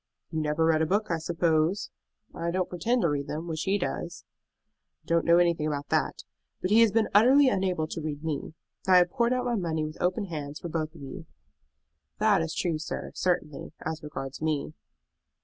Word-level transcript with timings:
"You 0.31 0.41
never 0.41 0.65
read 0.65 0.81
a 0.81 0.87
book, 0.87 1.11
I 1.11 1.19
suppose?" 1.19 1.91
"I 2.33 2.49
don't 2.49 2.67
pretend 2.69 3.03
to 3.03 3.09
read 3.09 3.27
them, 3.27 3.47
which 3.47 3.61
he 3.65 3.77
does." 3.77 4.25
"I 5.03 5.05
don't 5.05 5.25
know 5.25 5.37
anything 5.37 5.67
about 5.67 5.89
that; 5.89 6.23
but 6.59 6.71
he 6.71 6.81
has 6.81 6.91
been 6.91 7.07
utterly 7.13 7.49
unable 7.49 7.85
to 7.89 8.01
read 8.01 8.23
me. 8.23 8.55
I 8.87 8.97
have 8.97 9.11
poured 9.11 9.31
out 9.31 9.45
my 9.45 9.53
money 9.53 9.85
with 9.85 10.01
open 10.01 10.25
hands 10.25 10.59
for 10.59 10.69
both 10.69 10.95
of 10.95 11.01
you." 11.03 11.27
"That 12.17 12.41
is 12.41 12.55
true, 12.55 12.79
sir, 12.79 13.11
certainly, 13.13 13.73
as 13.85 14.01
regards 14.01 14.41
me." 14.41 14.73